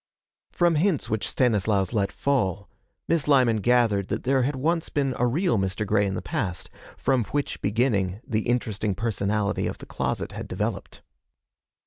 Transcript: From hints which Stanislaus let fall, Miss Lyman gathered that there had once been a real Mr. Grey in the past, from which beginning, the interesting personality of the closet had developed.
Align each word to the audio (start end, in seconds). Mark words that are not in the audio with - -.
From 0.51 0.77
hints 0.77 1.11
which 1.11 1.29
Stanislaus 1.29 1.93
let 1.93 2.11
fall, 2.11 2.67
Miss 3.07 3.27
Lyman 3.27 3.57
gathered 3.57 4.07
that 4.07 4.23
there 4.23 4.41
had 4.41 4.55
once 4.55 4.89
been 4.89 5.13
a 5.19 5.27
real 5.27 5.59
Mr. 5.59 5.85
Grey 5.85 6.07
in 6.07 6.15
the 6.15 6.23
past, 6.23 6.71
from 6.97 7.23
which 7.25 7.61
beginning, 7.61 8.19
the 8.25 8.49
interesting 8.49 8.95
personality 8.95 9.67
of 9.67 9.77
the 9.77 9.85
closet 9.85 10.31
had 10.31 10.47
developed. 10.47 11.03